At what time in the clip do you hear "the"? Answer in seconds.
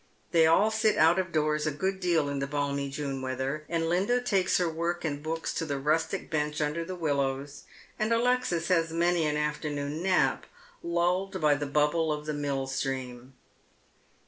2.39-2.47, 5.63-5.77, 6.83-6.95, 11.53-11.67, 12.25-12.33